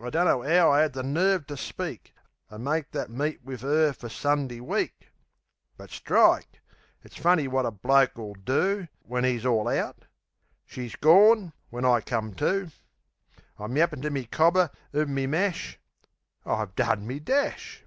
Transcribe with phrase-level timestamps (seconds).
[0.00, 2.12] I dunno'ow I 'ad the nerve ter speak,
[2.50, 5.12] An' make that meet wiv 'er fer Sundee week!
[5.76, 6.60] But strike!
[7.04, 12.72] It's funny wot a bloke'll do When 'e's all out...She's gorn, when I come to.
[13.56, 15.78] I'm yappin' to me cobber uv me mash....
[16.44, 17.84] I've done me dash!